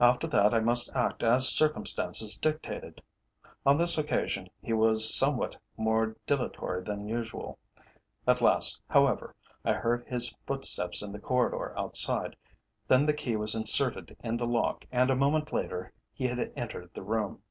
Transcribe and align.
After 0.00 0.26
that 0.28 0.54
I 0.54 0.60
must 0.60 0.90
act 0.96 1.22
as 1.22 1.46
circumstances 1.50 2.38
dictated. 2.38 3.02
On 3.66 3.76
this 3.76 3.98
occasion 3.98 4.48
he 4.62 4.72
was 4.72 5.14
somewhat 5.14 5.58
more 5.76 6.16
dilatory 6.26 6.82
than 6.82 7.06
usual. 7.06 7.58
At 8.26 8.40
last, 8.40 8.80
however, 8.88 9.34
I 9.66 9.74
heard 9.74 10.06
his 10.08 10.34
footsteps 10.46 11.02
in 11.02 11.12
the 11.12 11.18
corridor 11.20 11.78
outside, 11.78 12.34
then 12.86 13.04
the 13.04 13.12
key 13.12 13.36
was 13.36 13.54
inserted 13.54 14.16
in 14.24 14.38
the 14.38 14.46
lock, 14.46 14.86
and 14.90 15.10
a 15.10 15.14
moment 15.14 15.52
later 15.52 15.92
he 16.14 16.26
had 16.28 16.50
entered 16.56 16.94
the 16.94 17.02
room. 17.02 17.42